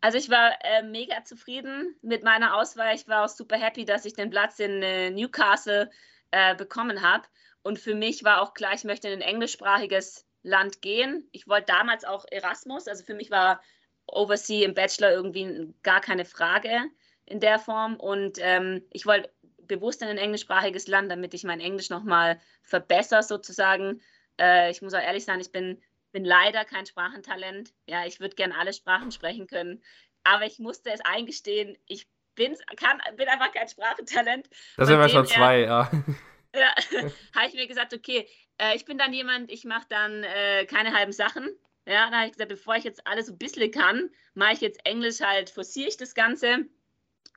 [0.00, 2.94] Also ich war äh, mega zufrieden mit meiner Auswahl.
[2.94, 5.90] Ich war auch super happy, dass ich den Platz in äh, Newcastle
[6.30, 7.24] äh, bekommen habe.
[7.68, 11.28] Und für mich war auch klar, ich möchte in ein englischsprachiges Land gehen.
[11.32, 13.60] Ich wollte damals auch Erasmus, also für mich war
[14.06, 16.70] Oversea im Bachelor irgendwie gar keine Frage
[17.26, 17.96] in der Form.
[17.96, 23.22] Und ähm, ich wollte bewusst in ein englischsprachiges Land, damit ich mein Englisch nochmal verbessere
[23.22, 24.00] sozusagen.
[24.40, 25.78] Äh, ich muss auch ehrlich sein, ich bin,
[26.10, 27.74] bin leider kein Sprachentalent.
[27.86, 29.82] Ja, ich würde gerne alle Sprachen sprechen können.
[30.24, 34.48] Aber ich musste es eingestehen, ich bin, kann, bin einfach kein Sprachentalent.
[34.78, 35.90] Das sind wir schon zwei, ja.
[36.58, 36.74] Ja,
[37.34, 40.92] habe ich mir gesagt, okay, äh, ich bin dann jemand, ich mache dann äh, keine
[40.94, 41.48] halben Sachen.
[41.86, 44.60] Ja, da habe ich gesagt, bevor ich jetzt alles so ein bisschen kann, mache ich
[44.60, 46.66] jetzt Englisch halt, forciere ich das Ganze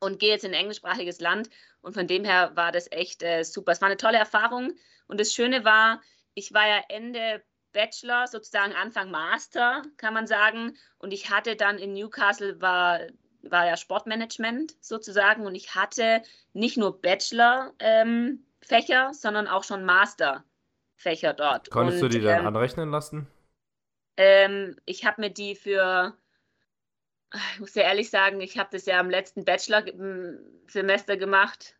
[0.01, 1.49] und gehe jetzt in ein englischsprachiges Land.
[1.81, 3.71] Und von dem her war das echt äh, super.
[3.71, 4.73] Es war eine tolle Erfahrung.
[5.07, 6.01] Und das Schöne war,
[6.33, 10.77] ich war ja Ende Bachelor, sozusagen Anfang Master, kann man sagen.
[10.97, 12.99] Und ich hatte dann in Newcastle, war,
[13.43, 15.45] war ja Sportmanagement sozusagen.
[15.45, 17.73] Und ich hatte nicht nur Bachelor.
[17.79, 21.69] Ähm, Fächer, sondern auch schon Masterfächer dort.
[21.69, 23.27] Konntest und, du die dann ähm, anrechnen lassen?
[24.17, 26.15] Ähm, ich habe mir die für,
[27.53, 31.75] ich muss ja ehrlich sagen, ich habe das ja im letzten Bachelor-Semester gemacht.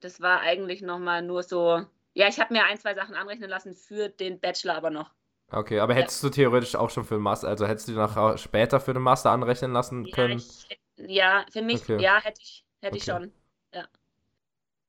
[0.00, 3.74] Das war eigentlich nochmal nur so, ja, ich habe mir ein, zwei Sachen anrechnen lassen
[3.74, 5.10] für den Bachelor aber noch.
[5.50, 6.28] Okay, aber hättest ja.
[6.28, 9.02] du theoretisch auch schon für den Master, also hättest du die noch später für den
[9.02, 10.38] Master anrechnen lassen können?
[10.38, 12.02] Ja, ich, ja für mich, okay.
[12.02, 12.98] ja, hätte ich, hätte okay.
[12.98, 13.32] ich schon.
[13.72, 13.86] Ja.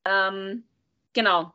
[0.06, 0.64] Ähm,
[1.18, 1.52] Genau.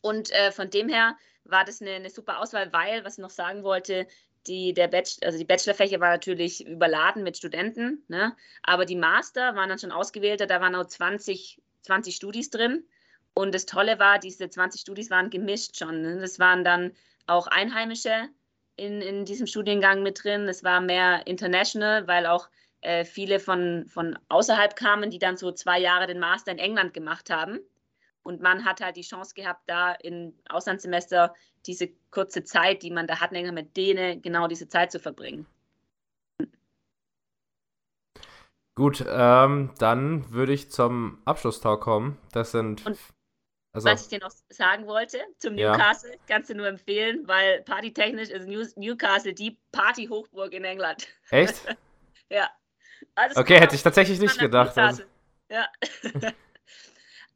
[0.00, 3.30] Und äh, von dem her war das eine, eine, super Auswahl, weil, was ich noch
[3.30, 4.08] sagen wollte,
[4.48, 8.34] die, der Bachelor, also die Bachelorfächer war natürlich überladen mit Studenten, ne?
[8.64, 12.82] aber die Master waren dann schon ausgewählte, da waren auch 20, 20 Studis drin.
[13.32, 16.02] Und das Tolle war, diese 20 Studis waren gemischt schon.
[16.02, 16.18] Ne?
[16.20, 16.90] Das waren dann
[17.28, 18.28] auch Einheimische
[18.74, 20.48] in, in diesem Studiengang mit drin.
[20.48, 22.48] Es war mehr international, weil auch
[22.80, 26.92] äh, viele von, von außerhalb kamen, die dann so zwei Jahre den Master in England
[26.92, 27.60] gemacht haben.
[28.22, 31.34] Und man hat halt die Chance gehabt, da im Auslandssemester
[31.66, 35.46] diese kurze Zeit, die man da hat, mit denen genau diese Zeit zu verbringen.
[38.74, 42.18] Gut, ähm, dann würde ich zum Abschlusstalk kommen.
[42.32, 42.86] Das sind.
[42.86, 42.98] Und
[43.72, 46.16] also, was ich dir noch sagen wollte zum Newcastle, ja.
[46.26, 51.06] kannst du nur empfehlen, weil partytechnisch ist Newcastle die Party-Hochburg in England.
[51.30, 51.62] Echt?
[52.30, 52.48] ja.
[53.14, 54.76] Also okay, hätte ich tatsächlich nicht gedacht.
[54.76, 55.02] Also.
[55.50, 55.66] Ja.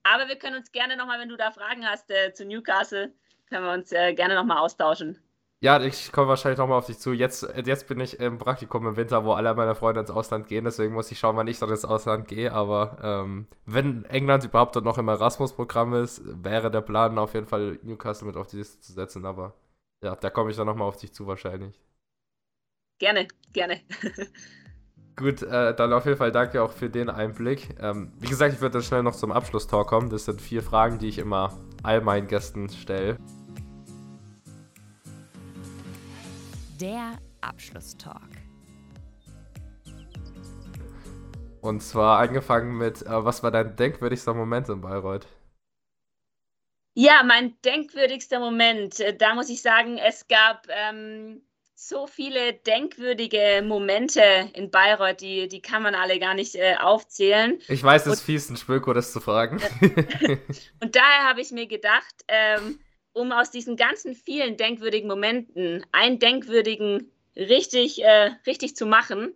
[0.04, 3.12] Aber wir können uns gerne nochmal, wenn du da Fragen hast äh, zu Newcastle,
[3.48, 5.18] können wir uns äh, gerne nochmal austauschen.
[5.60, 7.14] Ja, ich komme wahrscheinlich nochmal auf dich zu.
[7.14, 10.64] Jetzt, jetzt bin ich im Praktikum im Winter, wo alle meine Freunde ins Ausland gehen.
[10.64, 12.52] Deswegen muss ich schauen, wann ich dann ins Ausland gehe.
[12.52, 17.78] Aber ähm, wenn England überhaupt noch im Erasmus-Programm ist, wäre der Plan auf jeden Fall
[17.82, 19.24] Newcastle mit auf die Liste zu setzen.
[19.24, 19.54] Aber
[20.02, 21.80] ja, da komme ich dann nochmal auf dich zu wahrscheinlich.
[22.98, 23.80] Gerne, gerne.
[25.16, 27.77] Gut, äh, dann auf jeden Fall danke auch für den Einblick.
[27.81, 30.11] Ähm, wie gesagt, ich würde dann schnell noch zum Abschlusstalk kommen.
[30.11, 33.16] Das sind vier Fragen, die ich immer all meinen Gästen stelle.
[36.81, 38.20] Der Abschlusstalk.
[41.61, 45.27] Und zwar angefangen mit, äh, was war dein denkwürdigster Moment in Bayreuth?
[46.94, 48.98] Ja, mein denkwürdigster Moment.
[48.98, 51.40] Äh, da muss ich sagen, es gab ähm,
[51.74, 54.22] so viele denkwürdige Momente
[54.54, 57.58] in Bayreuth, die, die kann man alle gar nicht äh, aufzählen.
[57.68, 59.60] Ich weiß, es ist fies, ein Spöko das zu fragen.
[60.80, 62.78] und daher habe ich mir gedacht, ähm,
[63.12, 69.34] um aus diesen ganzen vielen denkwürdigen Momenten einen denkwürdigen richtig, äh, richtig zu machen,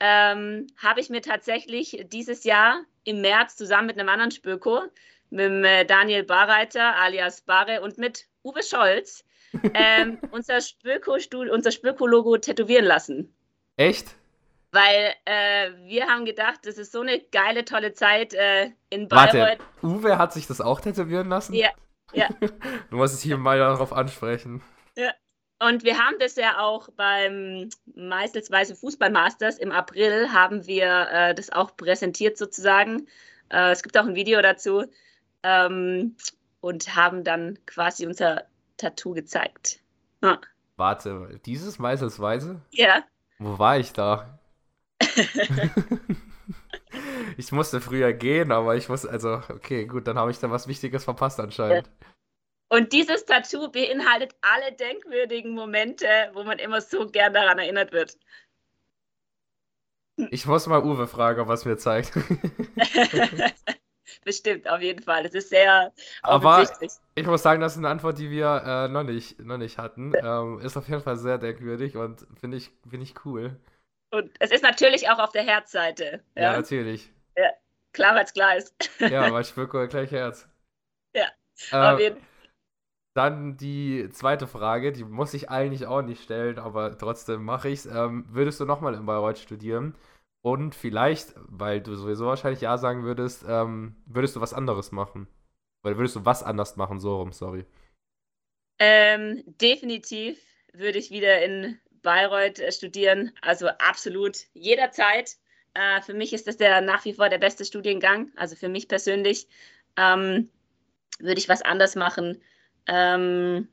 [0.00, 4.82] ähm, habe ich mir tatsächlich dieses Jahr im März zusammen mit einem anderen Spöko,
[5.30, 9.24] mit dem, äh, Daniel Barreiter alias Barre und mit Uwe Scholz,
[9.74, 13.34] ähm, unser Spöko-Logo tätowieren lassen.
[13.76, 14.14] Echt?
[14.72, 19.34] Weil äh, wir haben gedacht, das ist so eine geile, tolle Zeit äh, in Bayreuth.
[19.34, 21.54] Warte, Uwe hat sich das auch tätowieren lassen?
[21.54, 21.70] Ja.
[22.12, 22.28] ja.
[22.90, 24.62] du musst es hier mal darauf ansprechen.
[24.96, 25.12] Ja.
[25.60, 31.50] Und wir haben das ja auch beim Meißelsweise Fußballmasters im April haben wir äh, das
[31.50, 33.08] auch präsentiert sozusagen.
[33.48, 34.84] Äh, es gibt auch ein Video dazu.
[35.42, 36.14] Ähm,
[36.60, 38.44] und haben dann quasi unser
[38.78, 39.80] Tattoo gezeigt.
[40.22, 40.40] Ja.
[40.76, 42.62] Warte, dieses Meißelsweise?
[42.70, 43.04] Ja.
[43.38, 44.38] Wo war ich da?
[47.36, 50.68] ich musste früher gehen, aber ich muss, also, okay, gut, dann habe ich da was
[50.68, 51.90] Wichtiges verpasst anscheinend.
[52.70, 58.16] Und dieses Tattoo beinhaltet alle denkwürdigen Momente, wo man immer so gern daran erinnert wird.
[60.30, 62.12] Ich muss mal Uwe fragen, was mir zeigt.
[64.24, 65.24] Bestimmt, auf jeden Fall.
[65.26, 65.92] Es ist sehr
[66.22, 66.66] Aber
[67.14, 70.12] ich muss sagen, das ist eine Antwort, die wir äh, noch, nicht, noch nicht hatten.
[70.22, 73.58] Ähm, ist auf jeden Fall sehr denkwürdig und finde ich, find ich cool.
[74.10, 76.22] Und es ist natürlich auch auf der Herzseite.
[76.34, 77.12] Ja, ja natürlich.
[77.36, 77.50] Ja,
[77.92, 78.74] klar, weil es klar ist.
[79.00, 80.48] ja, weil Spöko gleich Herz.
[81.14, 81.26] Ja,
[81.70, 82.24] äh, auf jeden Fall.
[83.14, 87.80] Dann die zweite Frage, die muss ich eigentlich auch nicht stellen, aber trotzdem mache ich
[87.80, 87.86] es.
[87.86, 89.96] Ähm, würdest du nochmal in Bayreuth studieren?
[90.42, 95.26] Und vielleicht, weil du sowieso wahrscheinlich Ja sagen würdest, ähm, würdest du was anderes machen?
[95.84, 97.00] Oder würdest du was anders machen?
[97.00, 97.64] So rum, sorry.
[98.78, 100.38] Ähm, definitiv
[100.72, 103.32] würde ich wieder in Bayreuth äh, studieren.
[103.42, 105.36] Also absolut jederzeit.
[105.74, 108.30] Äh, für mich ist das der nach wie vor der beste Studiengang.
[108.36, 109.48] Also für mich persönlich
[109.96, 110.48] ähm,
[111.18, 112.40] würde ich was anders machen.
[112.86, 113.68] Ähm,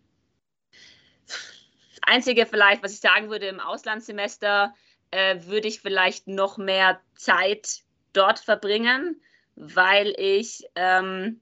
[2.01, 4.73] Einzige vielleicht, was ich sagen würde, im Auslandssemester
[5.15, 9.21] äh, würde ich vielleicht noch mehr Zeit dort verbringen,
[9.55, 11.39] weil ich ähm,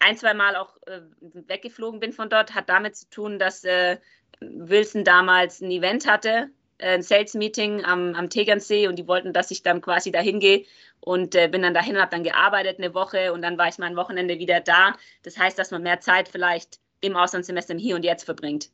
[0.00, 2.54] ein, zwei Mal auch äh, weggeflogen bin von dort.
[2.54, 3.96] Hat damit zu tun, dass äh,
[4.40, 9.50] Wilson damals ein Event hatte, äh, ein Sales-Meeting am, am Tegernsee und die wollten, dass
[9.50, 10.66] ich dann quasi dahin gehe
[11.00, 13.86] und äh, bin dann dahin habe dann gearbeitet eine Woche und dann war ich mal
[13.86, 14.94] ein Wochenende wieder da.
[15.22, 18.68] Das heißt, dass man mehr Zeit vielleicht im Auslandssemester im Hier und Jetzt verbringt.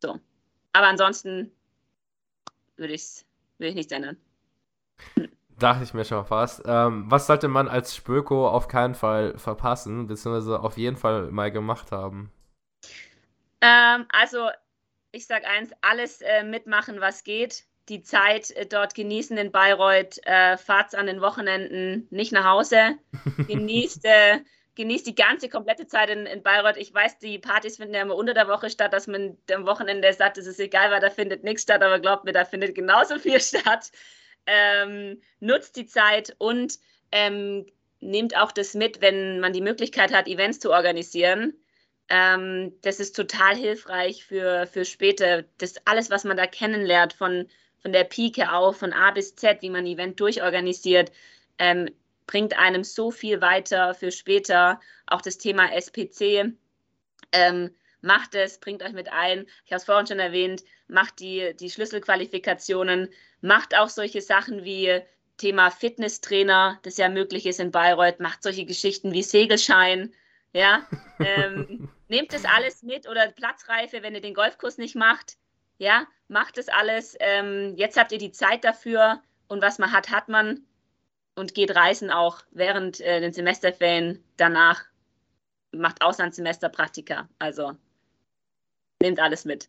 [0.00, 0.18] So.
[0.72, 1.52] Aber ansonsten
[2.76, 3.24] würde ich
[3.58, 4.16] will ich nichts ändern.
[5.58, 6.62] Dachte ich mir schon fast.
[6.66, 11.50] Ähm, was sollte man als Spöko auf keinen Fall verpassen, beziehungsweise auf jeden Fall mal
[11.50, 12.30] gemacht haben?
[13.62, 14.50] Ähm, also,
[15.12, 17.64] ich sag eins: alles äh, mitmachen, was geht.
[17.88, 20.18] Die Zeit äh, dort genießen in Bayreuth.
[20.26, 22.98] Äh, fahrt an den Wochenenden nicht nach Hause.
[23.48, 24.04] Genießt
[24.76, 26.76] genießt die ganze komplette Zeit in, in Bayreuth.
[26.76, 30.12] Ich weiß, die Partys finden ja immer unter der Woche statt, dass man am Wochenende
[30.12, 33.18] sagt, es ist egal, weil da findet nichts statt, aber glaubt mir, da findet genauso
[33.18, 33.90] viel statt.
[34.46, 36.78] Ähm, nutzt die Zeit und
[37.10, 37.66] ähm,
[38.00, 41.54] nehmt auch das mit, wenn man die Möglichkeit hat, Events zu organisieren.
[42.08, 45.44] Ähm, das ist total hilfreich für, für später.
[45.58, 49.62] Das alles, was man da kennenlernt, von, von der Pike auf, von A bis Z,
[49.62, 51.10] wie man ein Event durchorganisiert,
[51.58, 51.88] ähm,
[52.26, 54.80] bringt einem so viel weiter für später.
[55.06, 56.52] Auch das Thema SPC.
[57.32, 59.46] Ähm, macht es, bringt euch mit ein.
[59.64, 63.08] Ich habe es vorhin schon erwähnt, macht die, die Schlüsselqualifikationen,
[63.40, 65.02] macht auch solche Sachen wie
[65.36, 70.14] Thema Fitnesstrainer, das ja möglich ist in Bayreuth, macht solche Geschichten wie Segelschein.
[70.52, 70.86] Ja,
[71.18, 75.36] ähm, nehmt das alles mit oder Platzreife, wenn ihr den Golfkurs nicht macht.
[75.78, 77.16] Ja, macht das alles.
[77.20, 80.64] Ähm, jetzt habt ihr die Zeit dafür und was man hat, hat man
[81.36, 84.84] und geht reisen auch während äh, den Semesterferien danach,
[85.72, 87.28] macht Auslandssemesterpraktika.
[87.38, 87.72] Also
[89.00, 89.68] nehmt alles mit.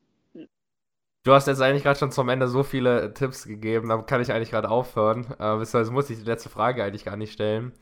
[1.23, 4.31] Du hast jetzt eigentlich gerade schon zum Ende so viele Tipps gegeben, da kann ich
[4.31, 5.25] eigentlich gerade aufhören.
[5.39, 7.73] Äh, beziehungsweise muss ich die letzte Frage eigentlich gar nicht stellen.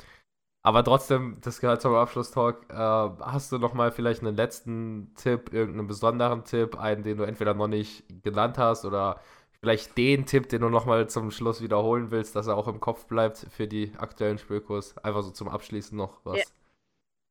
[0.64, 2.66] Aber trotzdem, das gehört zum Abschlusstalk.
[2.72, 7.24] Äh, hast du noch mal vielleicht einen letzten Tipp, irgendeinen besonderen Tipp, einen, den du
[7.24, 9.22] entweder noch nicht genannt hast oder
[9.66, 13.08] vielleicht den Tipp, den du nochmal zum Schluss wiederholen willst, dass er auch im Kopf
[13.08, 14.96] bleibt für die aktuellen Spökos.
[15.00, 16.38] Einfach so zum Abschließen noch was.
[16.38, 16.44] Ja.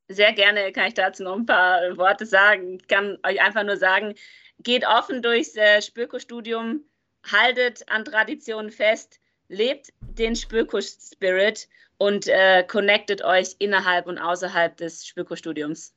[0.08, 2.78] Sehr gerne kann ich dazu noch ein paar Worte sagen.
[2.80, 4.14] Ich kann euch einfach nur sagen,
[4.58, 6.80] geht offen durchs äh, Spöko-Studium,
[7.24, 11.68] haltet an Traditionen fest, lebt den Spöko-Spirit
[11.98, 15.94] und äh, connectet euch innerhalb und außerhalb des Spöko-Studiums.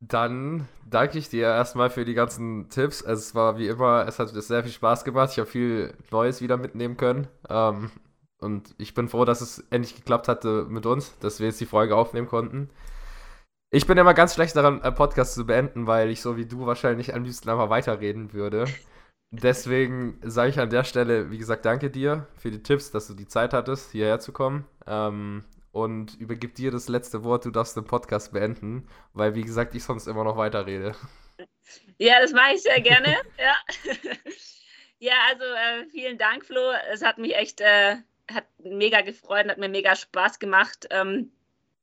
[0.00, 3.00] Dann danke ich dir erstmal für die ganzen Tipps.
[3.02, 5.30] Es war wie immer, es hat sehr viel Spaß gemacht.
[5.32, 7.26] Ich habe viel Neues wieder mitnehmen können.
[7.48, 7.90] Ähm,
[8.40, 11.66] und ich bin froh, dass es endlich geklappt hatte mit uns, dass wir jetzt die
[11.66, 12.70] Folge aufnehmen konnten.
[13.70, 16.64] Ich bin immer ganz schlecht daran, einen Podcast zu beenden, weil ich so wie du
[16.66, 18.66] wahrscheinlich am liebsten einfach weiterreden würde.
[19.30, 23.14] Deswegen sage ich an der Stelle, wie gesagt, danke dir für die Tipps, dass du
[23.14, 24.64] die Zeit hattest, hierher zu kommen.
[24.86, 25.44] Ähm,
[25.82, 27.44] und übergib dir das letzte Wort.
[27.44, 30.94] Du darfst den Podcast beenden, weil, wie gesagt, ich sonst immer noch weiterrede.
[31.98, 33.16] Ja, das mache ich sehr gerne.
[33.38, 33.54] ja.
[34.98, 36.72] ja, also äh, vielen Dank, Flo.
[36.92, 37.96] Es hat mich echt äh,
[38.32, 41.32] hat mega gefreut, hat mir mega Spaß gemacht, ähm,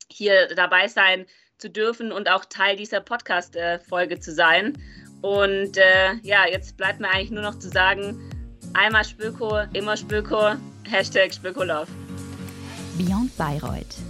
[0.08, 1.26] hier dabei sein
[1.58, 4.78] zu dürfen und auch Teil dieser Podcast-Folge äh, zu sein.
[5.22, 8.30] Und äh, ja, jetzt bleibt mir eigentlich nur noch zu sagen,
[8.74, 12.05] einmal Spöko, immer Spöko, Hashtag Spökolove.
[12.96, 14.05] Beyond Bayreuth